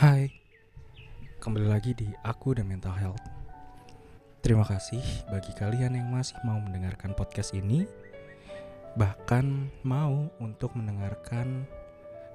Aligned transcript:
Hai, 0.00 0.32
kembali 1.44 1.68
lagi 1.68 1.92
di 1.92 2.08
Aku 2.24 2.56
dan 2.56 2.72
Mental 2.72 2.96
Health. 2.96 3.20
Terima 4.40 4.64
kasih 4.64 5.04
bagi 5.28 5.52
kalian 5.52 5.92
yang 5.92 6.08
masih 6.08 6.40
mau 6.40 6.56
mendengarkan 6.56 7.12
podcast 7.12 7.52
ini, 7.52 7.84
bahkan 8.96 9.68
mau 9.84 10.32
untuk 10.40 10.72
mendengarkan 10.72 11.68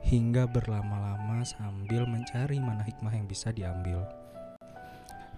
hingga 0.06 0.46
berlama-lama 0.46 1.42
sambil 1.42 2.06
mencari 2.06 2.62
mana 2.62 2.86
hikmah 2.86 3.18
yang 3.18 3.26
bisa 3.26 3.50
diambil. 3.50 4.06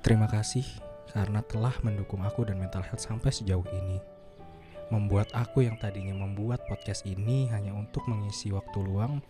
Terima 0.04 0.28
kasih 0.28 0.68
karena 1.16 1.39
telah 1.48 1.80
mendukung 1.80 2.28
aku 2.28 2.44
dan 2.44 2.59
mental 2.59 2.84
health 2.84 3.07
sampai 3.07 3.32
sejauh 3.32 3.64
ini. 3.71 4.04
Membuat 4.91 5.32
aku 5.32 5.64
yang 5.64 5.80
tadinya 5.80 6.28
membuat 6.28 6.59
podcast 6.68 7.07
ini 7.07 7.48
hanya 7.55 7.71
untuk 7.71 8.04
mengisi 8.12 8.52
waktu 8.52 8.84
luang 8.84 9.23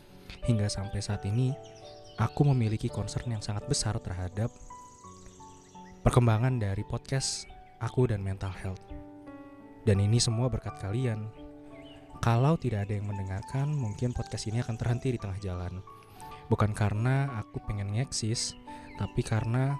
hingga 0.49 0.65
sampai 0.65 0.97
saat 0.97 1.21
ini 1.29 1.53
aku 2.17 2.41
memiliki 2.53 2.89
concern 2.89 3.29
yang 3.29 3.43
sangat 3.45 3.69
besar 3.69 3.97
terhadap 4.01 4.49
perkembangan 6.01 6.57
dari 6.57 6.81
podcast 6.85 7.45
aku 7.77 8.09
dan 8.09 8.25
mental 8.25 8.51
health. 8.53 8.81
Dan 9.85 10.03
ini 10.03 10.17
semua 10.19 10.49
berkat 10.51 10.75
kalian. 10.81 11.29
Kalau 12.19 12.57
tidak 12.57 12.89
ada 12.89 12.97
yang 12.97 13.07
mendengarkan, 13.07 13.71
mungkin 13.71 14.11
podcast 14.11 14.49
ini 14.49 14.59
akan 14.65 14.75
terhenti 14.75 15.13
di 15.13 15.19
tengah 15.21 15.37
jalan. 15.39 15.79
Bukan 16.49 16.73
karena 16.73 17.29
aku 17.39 17.61
pengen 17.63 17.93
ngeksis, 17.93 18.57
tapi 18.97 19.21
karena 19.21 19.77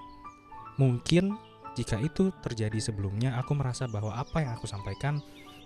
mungkin 0.78 1.34
jika 1.74 1.98
itu 1.98 2.30
terjadi 2.46 2.78
sebelumnya, 2.78 3.36
aku 3.42 3.58
merasa 3.58 3.90
bahwa 3.90 4.14
apa 4.14 4.46
yang 4.46 4.54
aku 4.54 4.70
sampaikan 4.70 5.20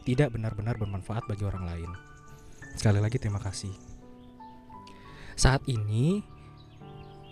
tidak 0.07 0.33
benar-benar 0.33 0.79
bermanfaat 0.79 1.27
bagi 1.27 1.43
orang 1.45 1.67
lain. 1.67 1.91
Sekali 2.73 3.03
lagi 3.03 3.19
terima 3.19 3.37
kasih. 3.37 3.75
Saat 5.35 5.67
ini 5.67 6.23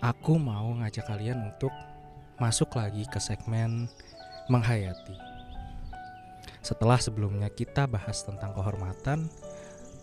aku 0.00 0.40
mau 0.40 0.72
ngajak 0.80 1.04
kalian 1.04 1.52
untuk 1.52 1.72
masuk 2.40 2.72
lagi 2.72 3.04
ke 3.04 3.20
segmen 3.20 3.84
menghayati. 4.48 5.12
Setelah 6.64 6.96
sebelumnya 6.96 7.52
kita 7.52 7.84
bahas 7.84 8.24
tentang 8.24 8.56
kehormatan, 8.56 9.28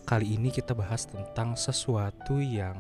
kali 0.05 0.38
ini 0.38 0.53
kita 0.53 0.77
bahas 0.77 1.09
tentang 1.09 1.58
sesuatu 1.58 2.38
yang 2.38 2.77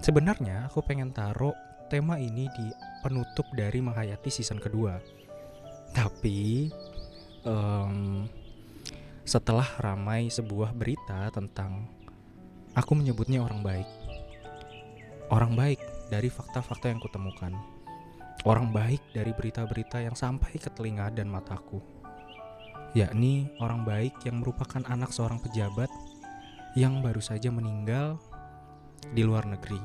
sebenarnya 0.00 0.72
aku 0.72 0.80
pengen 0.80 1.12
taruh 1.12 1.52
tema 1.92 2.16
ini 2.16 2.48
di 2.56 2.66
penutup 3.04 3.44
dari 3.52 3.80
menghayati 3.84 4.32
season 4.32 4.60
kedua. 4.60 4.96
Tapi 5.92 6.68
um, 7.44 8.24
setelah 9.28 9.68
ramai 9.80 10.32
sebuah 10.32 10.72
berita 10.72 11.28
tentang 11.32 11.84
aku 12.72 12.96
menyebutnya 12.96 13.44
orang 13.44 13.60
baik. 13.60 13.88
Orang 15.28 15.52
baik 15.52 15.97
dari 16.08 16.32
fakta-fakta 16.32 16.88
yang 16.90 17.00
kutemukan. 17.00 17.52
Orang 18.44 18.72
baik 18.72 19.00
dari 19.12 19.30
berita-berita 19.36 20.00
yang 20.02 20.16
sampai 20.16 20.56
ke 20.56 20.70
telinga 20.72 21.10
dan 21.12 21.28
mataku 21.28 21.98
yakni 22.96 23.52
orang 23.60 23.84
baik 23.84 24.16
yang 24.24 24.40
merupakan 24.40 24.80
anak 24.88 25.12
seorang 25.12 25.36
pejabat 25.42 25.90
yang 26.72 27.04
baru 27.04 27.20
saja 27.20 27.52
meninggal 27.52 28.16
di 29.12 29.24
luar 29.24 29.44
negeri. 29.44 29.80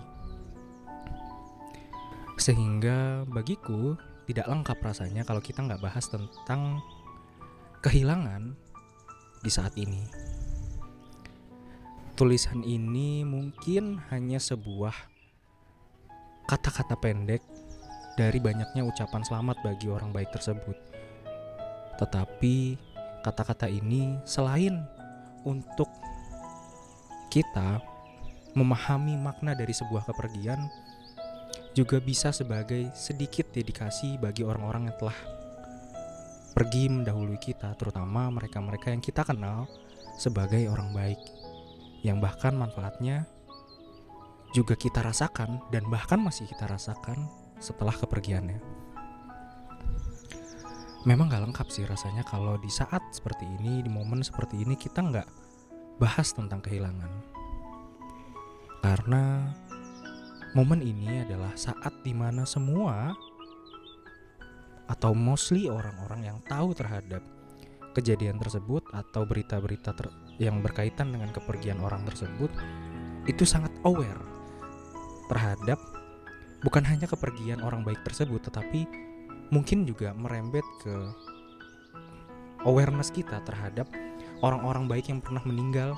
Sehingga 2.40 3.28
bagiku 3.28 3.96
tidak 4.26 4.48
lengkap 4.48 4.78
rasanya 4.80 5.28
kalau 5.28 5.44
kita 5.44 5.64
nggak 5.64 5.84
bahas 5.84 6.08
tentang 6.08 6.80
kehilangan 7.84 8.56
di 9.44 9.52
saat 9.52 9.76
ini. 9.76 10.08
Tulisan 12.14 12.62
ini 12.64 13.26
mungkin 13.26 14.00
hanya 14.14 14.38
sebuah 14.38 15.13
kata-kata 16.44 17.00
pendek 17.00 17.42
dari 18.14 18.38
banyaknya 18.38 18.86
ucapan 18.86 19.24
selamat 19.26 19.64
bagi 19.66 19.90
orang 19.90 20.14
baik 20.14 20.30
tersebut. 20.36 20.78
Tetapi 21.98 22.56
kata-kata 23.24 23.72
ini 23.72 24.20
selain 24.28 24.84
untuk 25.48 25.88
kita 27.32 27.82
memahami 28.54 29.18
makna 29.18 29.58
dari 29.58 29.74
sebuah 29.74 30.06
kepergian 30.06 30.62
juga 31.74 31.98
bisa 31.98 32.30
sebagai 32.30 32.94
sedikit 32.94 33.50
dedikasi 33.50 34.22
bagi 34.22 34.46
orang-orang 34.46 34.94
yang 34.94 34.98
telah 35.02 35.18
pergi 36.54 36.86
mendahului 36.86 37.42
kita 37.42 37.74
terutama 37.82 38.30
mereka-mereka 38.30 38.94
yang 38.94 39.02
kita 39.02 39.26
kenal 39.26 39.66
sebagai 40.22 40.70
orang 40.70 40.94
baik 40.94 41.18
yang 42.06 42.22
bahkan 42.22 42.54
manfaatnya 42.54 43.26
juga 44.54 44.78
kita 44.78 45.02
rasakan 45.02 45.60
dan 45.74 45.84
bahkan 45.90 46.22
masih 46.22 46.46
kita 46.46 46.70
rasakan 46.70 47.28
setelah 47.58 47.94
kepergiannya 47.98 48.84
memang 51.04 51.28
gak 51.28 51.44
lengkap 51.52 51.68
sih 51.68 51.84
rasanya 51.84 52.24
kalau 52.24 52.56
di 52.56 52.72
saat 52.72 53.04
seperti 53.12 53.44
ini, 53.60 53.84
di 53.84 53.92
momen 53.92 54.24
seperti 54.24 54.64
ini 54.64 54.80
kita 54.80 55.04
nggak 55.04 55.28
bahas 56.00 56.32
tentang 56.32 56.64
kehilangan. 56.64 57.12
Karena 58.84 59.52
momen 60.56 60.80
ini 60.84 61.24
adalah 61.24 61.52
saat 61.56 62.04
di 62.04 62.16
mana 62.16 62.48
semua 62.48 63.12
atau 64.88 65.16
mostly 65.16 65.72
orang-orang 65.72 66.28
yang 66.28 66.40
tahu 66.48 66.76
terhadap 66.76 67.24
kejadian 67.96 68.40
tersebut 68.40 68.84
atau 68.92 69.24
berita-berita 69.24 69.96
ter 69.96 70.08
yang 70.42 70.60
berkaitan 70.60 71.14
dengan 71.14 71.30
kepergian 71.32 71.80
orang 71.80 72.04
tersebut 72.04 72.50
itu 73.30 73.48
sangat 73.48 73.72
aware 73.88 74.20
terhadap 75.34 75.82
bukan 76.62 76.86
hanya 76.86 77.10
kepergian 77.10 77.66
orang 77.66 77.82
baik 77.82 78.06
tersebut 78.06 78.46
tetapi 78.46 78.86
mungkin 79.50 79.90
juga 79.90 80.14
merembet 80.14 80.64
ke 80.86 80.94
awareness 82.64 83.10
kita 83.10 83.42
terhadap 83.44 83.90
orang-orang 84.46 84.86
baik 84.86 85.10
yang 85.10 85.20
pernah 85.20 85.42
meninggal 85.44 85.98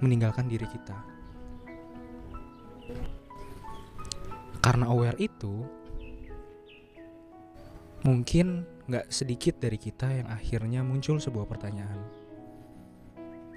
meninggalkan 0.00 0.48
diri 0.48 0.68
kita. 0.68 0.96
Karena 4.60 4.90
aware 4.90 5.16
itu, 5.22 5.62
mungkin 8.02 8.66
nggak 8.90 9.08
sedikit 9.08 9.62
dari 9.62 9.78
kita 9.78 10.10
yang 10.10 10.28
akhirnya 10.28 10.82
muncul 10.82 11.22
sebuah 11.22 11.46
pertanyaan. 11.46 12.02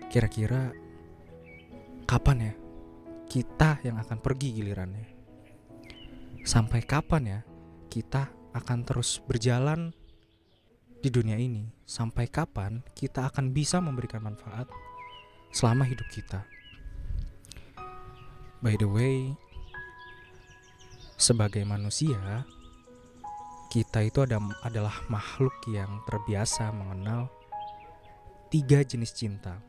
Kira-kira 0.07 0.71
kapan 2.05 2.37
ya 2.49 2.53
kita 3.29 3.77
yang 3.85 4.01
akan 4.01 4.17
pergi 4.17 4.57
gilirannya? 4.57 5.07
Sampai 6.41 6.81
kapan 6.81 7.23
ya 7.23 7.39
kita 7.93 8.33
akan 8.57 8.81
terus 8.81 9.21
berjalan 9.21 9.93
di 10.99 11.07
dunia 11.07 11.39
ini 11.39 11.69
sampai 11.87 12.27
kapan 12.27 12.83
kita 12.91 13.31
akan 13.31 13.55
bisa 13.55 13.79
memberikan 13.79 14.19
manfaat 14.19 14.67
selama 15.53 15.87
hidup 15.87 16.05
kita. 16.11 16.43
By 18.59 18.75
the 18.75 18.89
way, 18.89 19.31
sebagai 21.15 21.63
manusia, 21.63 22.43
kita 23.71 24.03
itu 24.03 24.19
ada, 24.27 24.43
adalah 24.65 24.93
makhluk 25.07 25.55
yang 25.71 26.03
terbiasa 26.03 26.75
mengenal 26.75 27.31
tiga 28.51 28.83
jenis 28.83 29.15
cinta. 29.15 29.63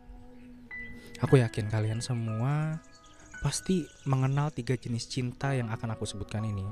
Aku 1.23 1.39
yakin 1.39 1.71
kalian 1.71 2.03
semua 2.03 2.83
pasti 3.41 3.89
mengenal 4.05 4.53
tiga 4.53 4.77
jenis 4.77 5.09
cinta 5.09 5.57
yang 5.57 5.73
akan 5.73 5.97
aku 5.97 6.05
sebutkan 6.05 6.45
ini. 6.45 6.65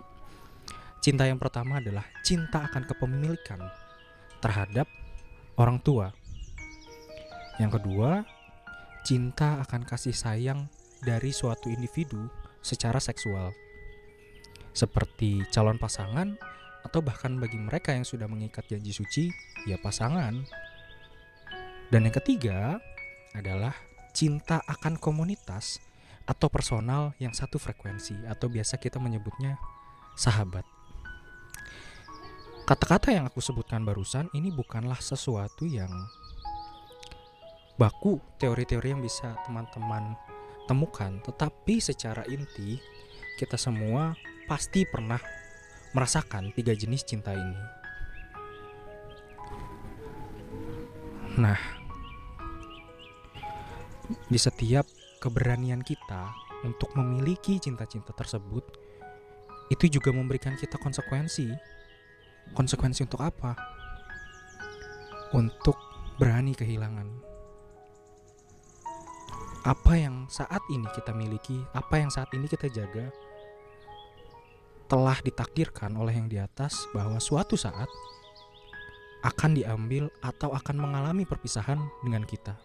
Cinta 1.01 1.25
yang 1.25 1.41
pertama 1.41 1.81
adalah 1.81 2.05
cinta 2.21 2.69
akan 2.69 2.85
kepemilikan 2.85 3.61
terhadap 4.45 4.85
orang 5.57 5.81
tua. 5.81 6.13
Yang 7.57 7.81
kedua, 7.81 8.23
cinta 9.03 9.59
akan 9.65 9.83
kasih 9.89 10.15
sayang 10.15 10.69
dari 11.01 11.33
suatu 11.33 11.73
individu 11.73 12.29
secara 12.61 13.01
seksual. 13.01 13.51
Seperti 14.77 15.43
calon 15.51 15.81
pasangan 15.81 16.37
atau 16.85 17.01
bahkan 17.03 17.35
bagi 17.41 17.59
mereka 17.59 17.97
yang 17.97 18.07
sudah 18.07 18.31
mengikat 18.31 18.69
janji 18.69 18.93
suci, 18.95 19.25
ya 19.67 19.81
pasangan. 19.81 20.45
Dan 21.89 22.05
yang 22.05 22.15
ketiga 22.15 22.79
adalah 23.33 23.75
cinta 24.13 24.61
akan 24.69 25.01
komunitas 25.01 25.81
atau 26.29 26.53
personal 26.53 27.17
yang 27.17 27.33
satu 27.33 27.57
frekuensi 27.57 28.29
atau 28.29 28.53
biasa 28.53 28.77
kita 28.77 29.01
menyebutnya 29.01 29.57
sahabat. 30.13 30.69
Kata-kata 32.69 33.17
yang 33.17 33.25
aku 33.25 33.41
sebutkan 33.41 33.81
barusan 33.81 34.29
ini 34.37 34.53
bukanlah 34.53 35.01
sesuatu 35.01 35.65
yang 35.65 35.89
baku 37.81 38.21
teori-teori 38.37 38.93
yang 38.93 39.01
bisa 39.01 39.41
teman-teman 39.49 40.13
temukan, 40.69 41.17
tetapi 41.25 41.81
secara 41.81 42.29
inti 42.29 42.77
kita 43.41 43.57
semua 43.57 44.13
pasti 44.45 44.85
pernah 44.85 45.17
merasakan 45.97 46.53
tiga 46.53 46.77
jenis 46.77 47.09
cinta 47.09 47.33
ini. 47.33 47.57
Nah, 51.41 51.57
di 54.29 54.37
setiap 54.37 54.98
keberanian 55.19 55.83
kita 55.83 56.33
untuk 56.67 56.95
memiliki 56.99 57.59
cinta-cinta 57.59 58.15
tersebut 58.15 58.65
itu 59.69 60.01
juga 60.01 60.11
memberikan 60.15 60.57
kita 60.57 60.81
konsekuensi. 60.81 61.53
Konsekuensi 62.57 63.05
untuk 63.05 63.21
apa? 63.21 63.53
Untuk 65.37 65.77
berani 66.17 66.57
kehilangan. 66.57 67.09
Apa 69.69 70.01
yang 70.01 70.25
saat 70.33 70.65
ini 70.73 70.89
kita 70.97 71.13
miliki, 71.13 71.61
apa 71.77 72.01
yang 72.01 72.09
saat 72.09 72.33
ini 72.33 72.49
kita 72.49 72.73
jaga, 72.73 73.13
telah 74.89 75.21
ditakdirkan 75.21 75.93
oleh 76.01 76.17
yang 76.17 76.33
di 76.33 76.41
atas 76.41 76.89
bahwa 76.97 77.21
suatu 77.21 77.61
saat 77.61 77.91
akan 79.21 79.53
diambil 79.53 80.09
atau 80.25 80.57
akan 80.57 80.77
mengalami 80.81 81.29
perpisahan 81.29 81.77
dengan 82.01 82.25
kita. 82.25 82.57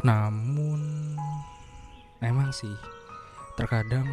Namun, 0.00 0.80
memang 2.24 2.48
sih, 2.56 2.72
terkadang 3.60 4.08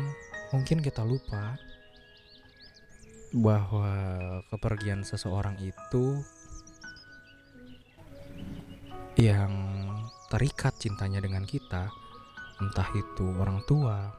mungkin 0.52 0.84
kita 0.84 1.04
lupa 1.08 1.56
bahwa 3.32 3.92
kepergian 4.52 5.08
seseorang 5.08 5.56
itu 5.60 6.20
yang 9.16 9.52
terikat 10.28 10.76
cintanya 10.76 11.24
dengan 11.24 11.48
kita, 11.48 11.88
entah 12.60 12.90
itu 12.92 13.26
orang 13.40 13.64
tua, 13.64 14.12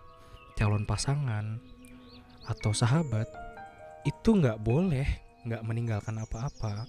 calon 0.56 0.88
pasangan, 0.88 1.60
atau 2.48 2.72
sahabat, 2.72 3.28
itu 4.08 4.28
nggak 4.32 4.56
boleh 4.64 5.04
nggak 5.44 5.64
meninggalkan 5.68 6.16
apa-apa. 6.16 6.88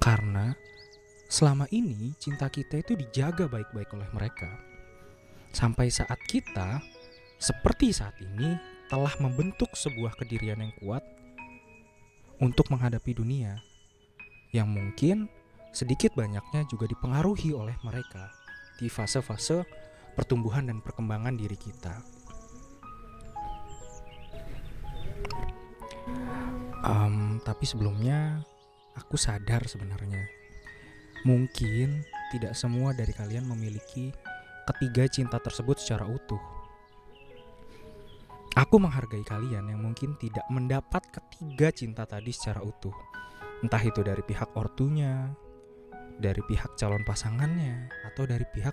Karena 0.00 0.56
selama 1.26 1.66
ini 1.74 2.14
cinta 2.22 2.46
kita 2.46 2.82
itu 2.82 2.94
dijaga 2.94 3.50
baik-baik 3.50 3.90
oleh 3.94 4.08
mereka. 4.14 4.50
Sampai 5.50 5.90
saat 5.90 6.18
kita 6.30 6.78
seperti 7.36 7.92
saat 7.92 8.14
ini 8.22 8.56
telah 8.86 9.12
membentuk 9.18 9.74
sebuah 9.74 10.14
kedirian 10.14 10.62
yang 10.62 10.74
kuat 10.78 11.02
untuk 12.38 12.68
menghadapi 12.70 13.16
dunia 13.16 13.58
yang 14.54 14.70
mungkin 14.70 15.26
sedikit 15.74 16.14
banyaknya 16.14 16.64
juga 16.70 16.88
dipengaruhi 16.88 17.52
oleh 17.52 17.76
mereka 17.82 18.30
di 18.78 18.86
fase-fase 18.86 19.66
pertumbuhan 20.14 20.70
dan 20.70 20.80
perkembangan 20.80 21.36
diri 21.36 21.58
kita. 21.58 22.00
Um, 26.86 27.42
tapi 27.42 27.66
sebelumnya 27.66 28.40
aku 28.94 29.18
sadar 29.18 29.66
sebenarnya 29.66 30.35
mungkin 31.26 32.06
tidak 32.30 32.54
semua 32.54 32.94
dari 32.94 33.10
kalian 33.10 33.50
memiliki 33.50 34.14
ketiga 34.62 35.10
cinta 35.10 35.42
tersebut 35.42 35.82
secara 35.82 36.06
utuh. 36.06 36.38
Aku 38.54 38.78
menghargai 38.78 39.26
kalian 39.26 39.68
yang 39.68 39.82
mungkin 39.82 40.14
tidak 40.22 40.46
mendapat 40.48 41.02
ketiga 41.10 41.74
cinta 41.74 42.06
tadi 42.06 42.30
secara 42.30 42.62
utuh. 42.62 42.94
Entah 43.60 43.82
itu 43.82 44.00
dari 44.06 44.22
pihak 44.22 44.54
ortunya, 44.54 45.28
dari 46.16 46.40
pihak 46.46 46.78
calon 46.78 47.02
pasangannya, 47.02 47.90
atau 48.06 48.24
dari 48.24 48.46
pihak 48.54 48.72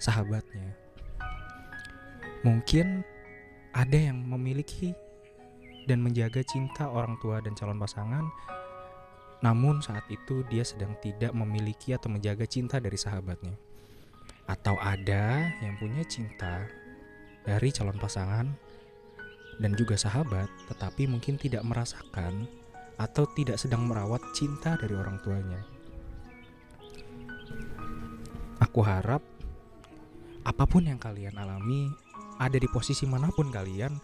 sahabatnya. 0.00 0.72
Mungkin 2.46 3.02
ada 3.74 3.98
yang 3.98 4.22
memiliki 4.22 4.94
dan 5.90 6.00
menjaga 6.00 6.40
cinta 6.46 6.88
orang 6.88 7.20
tua 7.20 7.44
dan 7.44 7.52
calon 7.52 7.76
pasangan, 7.76 8.24
namun 9.38 9.78
saat 9.78 10.02
itu 10.10 10.42
dia 10.50 10.66
sedang 10.66 10.98
tidak 10.98 11.30
memiliki 11.30 11.94
atau 11.94 12.10
menjaga 12.10 12.42
cinta 12.46 12.82
dari 12.82 12.98
sahabatnya. 12.98 13.54
Atau 14.48 14.74
ada 14.80 15.52
yang 15.62 15.78
punya 15.78 16.02
cinta 16.08 16.66
dari 17.46 17.70
calon 17.70 18.00
pasangan 18.00 18.46
dan 19.62 19.72
juga 19.78 19.94
sahabat, 19.94 20.50
tetapi 20.70 21.06
mungkin 21.06 21.38
tidak 21.38 21.62
merasakan 21.62 22.50
atau 22.98 23.24
tidak 23.30 23.62
sedang 23.62 23.86
merawat 23.86 24.22
cinta 24.34 24.74
dari 24.74 24.94
orang 24.98 25.22
tuanya. 25.22 25.62
Aku 28.58 28.82
harap 28.82 29.22
apa 30.42 30.64
pun 30.66 30.82
yang 30.82 30.98
kalian 30.98 31.38
alami, 31.38 31.86
ada 32.42 32.58
di 32.58 32.66
posisi 32.66 33.06
mana 33.06 33.30
pun 33.30 33.54
kalian, 33.54 33.94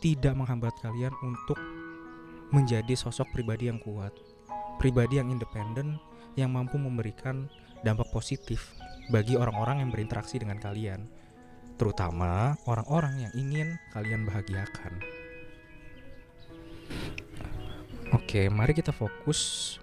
tidak 0.00 0.32
menghambat 0.32 0.72
kalian 0.80 1.12
untuk 1.20 1.60
menjadi 2.48 2.96
sosok 2.96 3.28
pribadi 3.36 3.68
yang 3.68 3.76
kuat, 3.76 4.12
pribadi 4.80 5.20
yang 5.20 5.28
independen, 5.28 6.00
yang 6.40 6.56
mampu 6.56 6.80
memberikan 6.80 7.44
dampak 7.84 8.08
positif 8.08 8.72
bagi 9.12 9.36
orang-orang 9.36 9.84
yang 9.84 9.90
berinteraksi 9.92 10.40
dengan 10.40 10.56
kalian 10.56 11.04
terutama 11.80 12.60
orang-orang 12.68 13.24
yang 13.24 13.32
ingin 13.32 13.68
kalian 13.96 14.28
bahagiakan. 14.28 15.00
Oke, 18.12 18.52
mari 18.52 18.76
kita 18.76 18.92
fokus 18.92 19.80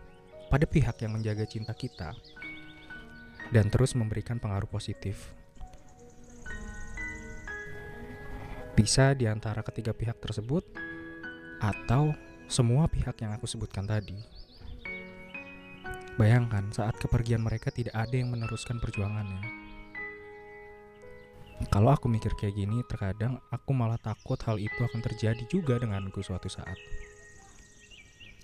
pada 0.53 0.69
pihak 0.69 0.93
yang 1.01 1.17
menjaga 1.17 1.49
cinta 1.49 1.73
kita 1.73 2.13
dan 3.49 3.73
terus 3.73 3.97
memberikan 3.97 4.37
pengaruh 4.37 4.69
positif. 4.69 5.33
Bisa 8.77 9.17
di 9.17 9.25
antara 9.25 9.65
ketiga 9.65 9.89
pihak 9.89 10.21
tersebut 10.21 10.69
atau 11.57 12.13
semua 12.45 12.85
pihak 12.85 13.17
yang 13.25 13.33
aku 13.33 13.49
sebutkan 13.49 13.89
tadi. 13.89 14.36
Bayangkan 16.17 16.73
saat 16.73 16.97
kepergian 16.97 17.45
mereka 17.45 17.69
tidak 17.69 17.93
ada 17.93 18.13
yang 18.17 18.33
meneruskan 18.33 18.81
perjuangannya 18.81 19.67
kalau 21.65 21.89
aku 21.89 22.05
mikir 22.05 22.37
kayak 22.37 22.53
gini, 22.53 22.85
terkadang 22.85 23.41
aku 23.49 23.73
malah 23.73 23.97
takut 23.97 24.37
hal 24.45 24.61
itu 24.61 24.77
akan 24.77 25.01
terjadi 25.01 25.41
juga 25.49 25.81
denganku 25.81 26.21
suatu 26.21 26.45
saat. 26.45 26.77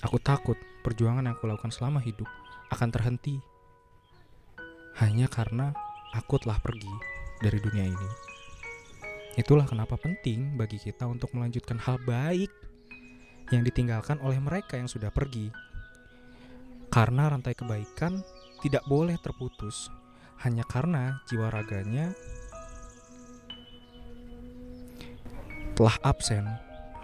Aku 0.01 0.17
takut 0.17 0.57
perjuangan 0.81 1.21
yang 1.21 1.37
aku 1.37 1.45
lakukan 1.45 1.69
selama 1.69 2.01
hidup 2.01 2.25
akan 2.73 2.89
terhenti 2.89 3.37
hanya 4.97 5.29
karena 5.29 5.77
aku 6.17 6.41
telah 6.41 6.57
pergi 6.57 6.89
dari 7.37 7.61
dunia 7.61 7.85
ini. 7.85 8.09
Itulah 9.37 9.69
kenapa 9.69 9.93
penting 9.95 10.57
bagi 10.57 10.81
kita 10.81 11.05
untuk 11.05 11.31
melanjutkan 11.37 11.77
hal 11.77 12.01
baik 12.01 12.49
yang 13.53 13.61
ditinggalkan 13.61 14.17
oleh 14.25 14.41
mereka 14.41 14.73
yang 14.81 14.89
sudah 14.89 15.13
pergi. 15.13 15.53
Karena 16.93 17.25
rantai 17.25 17.57
kebaikan 17.57 18.21
tidak 18.61 18.85
boleh 18.85 19.17
terputus 19.17 19.89
hanya 20.45 20.61
karena 20.61 21.25
jiwa 21.25 21.49
raganya 21.49 22.13
telah 25.73 25.97
absen 26.05 26.45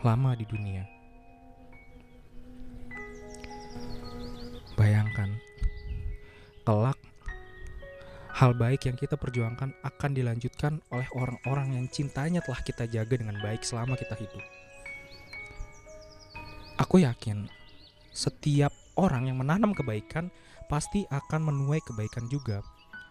lama 0.05 0.37
di 0.37 0.45
dunia. 0.45 0.85
Bayangkan, 4.77 5.33
kelak 6.61 7.01
hal 8.37 8.53
baik 8.53 8.85
yang 8.85 8.95
kita 8.95 9.17
perjuangkan 9.17 9.73
akan 9.81 10.11
dilanjutkan 10.13 10.85
oleh 10.93 11.09
orang-orang 11.17 11.81
yang 11.81 11.89
cintanya 11.89 12.45
telah 12.45 12.61
kita 12.61 12.85
jaga 12.85 13.17
dengan 13.17 13.41
baik 13.41 13.65
selama 13.65 13.97
kita 13.97 14.13
hidup. 14.21 14.45
Aku 16.77 17.01
yakin 17.01 17.49
setiap 18.13 18.71
orang 18.97 19.29
yang 19.29 19.37
menanam 19.37 19.75
kebaikan 19.75 20.31
pasti 20.71 21.05
akan 21.09 21.51
menuai 21.51 21.81
kebaikan 21.83 22.25
juga. 22.31 22.63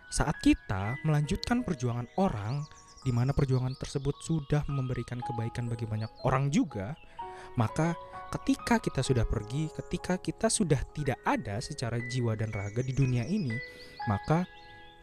Saat 0.08 0.40
kita 0.40 0.96
melanjutkan 1.04 1.60
perjuangan 1.62 2.08
orang 2.16 2.64
di 3.04 3.12
mana 3.12 3.30
perjuangan 3.36 3.76
tersebut 3.76 4.16
sudah 4.24 4.64
memberikan 4.66 5.20
kebaikan 5.20 5.68
bagi 5.68 5.84
banyak 5.84 6.08
orang 6.24 6.48
juga, 6.48 6.96
maka 7.54 7.94
ketika 8.34 8.80
kita 8.80 9.00
sudah 9.04 9.28
pergi, 9.28 9.68
ketika 9.72 10.16
kita 10.16 10.48
sudah 10.48 10.80
tidak 10.96 11.20
ada 11.24 11.60
secara 11.60 12.00
jiwa 12.08 12.34
dan 12.34 12.50
raga 12.50 12.80
di 12.80 12.92
dunia 12.96 13.24
ini, 13.28 13.52
maka 14.08 14.48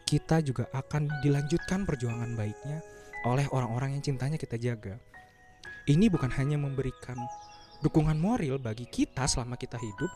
kita 0.06 0.38
juga 0.42 0.70
akan 0.70 1.10
dilanjutkan 1.22 1.82
perjuangan 1.82 2.38
baiknya 2.38 2.78
oleh 3.26 3.46
orang-orang 3.50 3.98
yang 3.98 4.02
cintanya 4.06 4.38
kita 4.38 4.54
jaga. 4.54 4.94
Ini 5.86 6.10
bukan 6.10 6.30
hanya 6.34 6.58
memberikan 6.58 7.18
dukungan 7.84 8.16
moral 8.16 8.56
bagi 8.60 8.88
kita 8.88 9.28
selama 9.28 9.56
kita 9.60 9.76
hidup, 9.76 10.10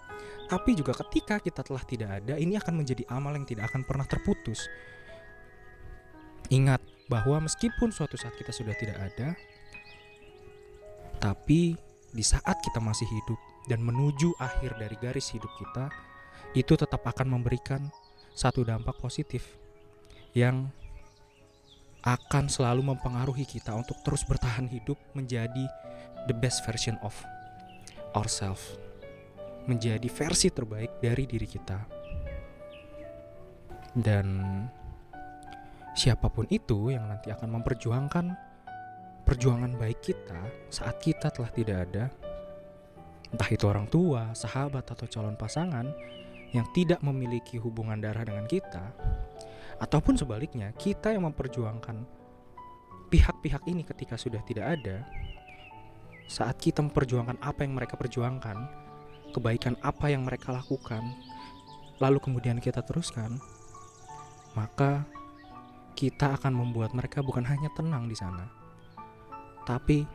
tapi 0.48 0.74
juga 0.76 0.96
ketika 0.96 1.38
kita 1.38 1.60
telah 1.60 1.84
tidak 1.84 2.22
ada, 2.22 2.34
ini 2.40 2.56
akan 2.56 2.84
menjadi 2.84 3.04
amal 3.12 3.36
yang 3.36 3.46
tidak 3.46 3.68
akan 3.70 3.84
pernah 3.84 4.06
terputus. 4.08 4.66
Ingat, 6.50 6.82
bahwa 7.10 7.42
meskipun 7.42 7.90
suatu 7.90 8.14
saat 8.14 8.38
kita 8.38 8.54
sudah 8.54 8.70
tidak 8.78 8.94
ada, 9.02 9.34
tapi 11.18 11.74
di 12.14 12.22
saat 12.22 12.62
kita 12.62 12.78
masih 12.78 13.10
hidup 13.10 13.38
dan 13.66 13.82
menuju 13.82 14.30
akhir 14.38 14.78
dari 14.78 14.94
garis 15.02 15.34
hidup 15.34 15.50
kita, 15.58 15.90
itu 16.54 16.78
tetap 16.78 17.02
akan 17.02 17.34
memberikan 17.34 17.90
satu 18.30 18.62
dampak 18.62 18.94
positif 19.02 19.58
yang 20.38 20.70
akan 22.06 22.48
selalu 22.48 22.94
mempengaruhi 22.94 23.44
kita 23.44 23.74
untuk 23.74 23.98
terus 24.06 24.24
bertahan 24.24 24.70
hidup 24.70 24.96
menjadi 25.12 25.66
the 26.30 26.32
best 26.32 26.64
version 26.64 26.96
of 27.04 27.12
ourselves, 28.16 28.76
menjadi 29.66 30.06
versi 30.10 30.50
terbaik 30.50 30.98
dari 30.98 31.24
diri 31.26 31.46
kita. 31.46 31.78
Dan 33.90 34.26
siapa 35.94 36.30
pun 36.30 36.46
itu 36.50 36.94
yang 36.94 37.10
nanti 37.10 37.34
akan 37.34 37.60
memperjuangkan 37.60 38.26
perjuangan 39.26 39.78
baik 39.78 40.00
kita 40.02 40.40
saat 40.70 40.98
kita 41.02 41.30
telah 41.30 41.50
tidak 41.50 41.76
ada, 41.90 42.04
entah 43.30 43.50
itu 43.50 43.64
orang 43.66 43.86
tua, 43.86 44.34
sahabat, 44.34 44.86
atau 44.90 45.06
calon 45.06 45.38
pasangan 45.38 45.86
yang 46.50 46.66
tidak 46.74 46.98
memiliki 47.06 47.62
hubungan 47.62 47.98
darah 48.02 48.26
dengan 48.26 48.46
kita, 48.50 48.90
ataupun 49.78 50.18
sebaliknya, 50.18 50.74
kita 50.74 51.14
yang 51.14 51.30
memperjuangkan 51.30 52.02
pihak-pihak 53.06 53.62
ini 53.70 53.86
ketika 53.86 54.18
sudah 54.18 54.42
tidak 54.42 54.78
ada, 54.78 55.06
saat 56.30 56.62
kita 56.62 56.78
memperjuangkan 56.78 57.42
apa 57.42 57.66
yang 57.66 57.74
mereka 57.74 57.98
perjuangkan, 57.98 58.54
kebaikan 59.34 59.74
apa 59.82 60.14
yang 60.14 60.22
mereka 60.22 60.54
lakukan, 60.54 61.02
lalu 61.98 62.22
kemudian 62.22 62.62
kita 62.62 62.86
teruskan, 62.86 63.42
maka 64.54 65.02
kita 65.98 66.38
akan 66.38 66.54
membuat 66.54 66.94
mereka 66.94 67.18
bukan 67.18 67.42
hanya 67.42 67.66
tenang 67.74 68.06
di 68.06 68.14
sana, 68.14 68.46
tapi 69.66 70.06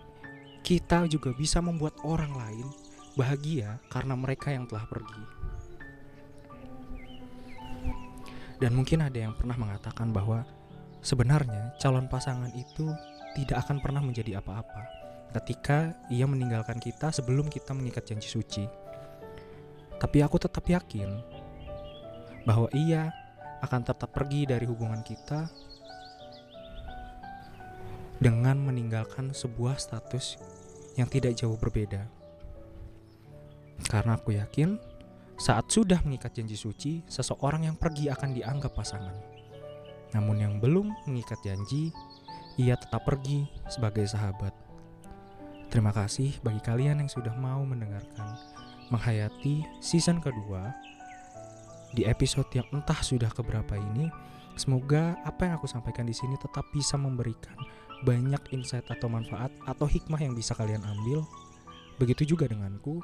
kita 0.64 1.04
juga 1.12 1.36
bisa 1.36 1.60
membuat 1.60 2.00
orang 2.08 2.32
lain 2.32 2.68
bahagia 3.20 3.84
karena 3.92 4.16
mereka 4.16 4.56
yang 4.56 4.64
telah 4.72 4.88
pergi. 4.88 5.24
Dan 8.56 8.72
mungkin 8.72 9.04
ada 9.04 9.20
yang 9.20 9.36
pernah 9.36 9.60
mengatakan 9.60 10.16
bahwa 10.16 10.48
sebenarnya 11.04 11.76
calon 11.76 12.08
pasangan 12.08 12.56
itu 12.56 12.88
tidak 13.36 13.68
akan 13.68 13.84
pernah 13.84 14.00
menjadi 14.00 14.40
apa-apa 14.40 15.05
ketika 15.34 15.96
ia 16.12 16.27
meninggalkan 16.29 16.77
kita 16.77 17.10
sebelum 17.10 17.50
kita 17.50 17.74
mengikat 17.74 18.05
janji 18.05 18.29
suci. 18.29 18.65
Tapi 19.96 20.22
aku 20.22 20.38
tetap 20.38 20.67
yakin 20.67 21.24
bahwa 22.46 22.70
ia 22.75 23.10
akan 23.63 23.82
tetap 23.82 24.13
pergi 24.13 24.46
dari 24.46 24.67
hubungan 24.70 25.01
kita 25.01 25.50
dengan 28.20 28.55
meninggalkan 28.62 29.34
sebuah 29.36 29.79
status 29.82 30.39
yang 30.96 31.10
tidak 31.12 31.36
jauh 31.36 31.58
berbeda. 31.60 32.08
Karena 33.91 34.15
aku 34.15 34.39
yakin, 34.39 34.79
saat 35.36 35.67
sudah 35.67 36.00
mengikat 36.08 36.32
janji 36.32 36.55
suci, 36.55 37.03
seseorang 37.12 37.67
yang 37.67 37.75
pergi 37.75 38.08
akan 38.08 38.32
dianggap 38.32 38.72
pasangan. 38.72 39.15
Namun 40.15 40.39
yang 40.39 40.53
belum 40.63 40.96
mengikat 41.12 41.44
janji, 41.44 41.91
ia 42.55 42.79
tetap 42.79 43.03
pergi 43.03 43.44
sebagai 43.67 44.08
sahabat. 44.08 44.65
Terima 45.75 45.91
kasih 45.91 46.39
bagi 46.39 46.63
kalian 46.63 47.03
yang 47.03 47.12
sudah 47.12 47.36
mau 47.36 47.60
mendengarkan 47.67 48.32
menghayati 48.96 49.60
season 49.84 50.24
kedua 50.24 50.72
di 51.91 52.08
episode 52.08 52.48
yang 52.55 52.63
entah 52.72 52.96
sudah 53.03 53.27
keberapa 53.27 53.75
ini. 53.75 54.08
Semoga 54.55 55.20
apa 55.27 55.44
yang 55.44 55.60
aku 55.60 55.67
sampaikan 55.67 56.08
di 56.08 56.15
sini 56.15 56.39
tetap 56.39 56.63
bisa 56.72 56.96
memberikan 56.96 57.60
banyak 58.08 58.39
insight 58.55 58.88
atau 58.88 59.12
manfaat 59.12 59.51
atau 59.67 59.84
hikmah 59.84 60.24
yang 60.24 60.32
bisa 60.32 60.55
kalian 60.55 60.79
ambil. 60.79 61.27
Begitu 62.00 62.24
juga 62.24 62.48
denganku. 62.48 63.03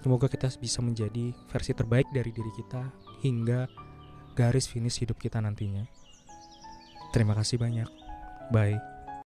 Semoga 0.00 0.24
kita 0.24 0.48
bisa 0.56 0.80
menjadi 0.80 1.36
versi 1.52 1.76
terbaik 1.76 2.08
dari 2.16 2.32
diri 2.32 2.52
kita 2.56 2.80
hingga 3.20 3.68
garis 4.32 4.72
finish 4.72 5.04
hidup 5.04 5.20
kita 5.20 5.36
nantinya. 5.36 5.84
Terima 7.12 7.36
kasih 7.36 7.60
banyak. 7.60 7.92
Bye. 8.56 8.97